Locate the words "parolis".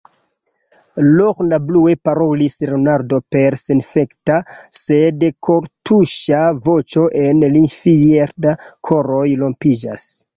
2.07-2.55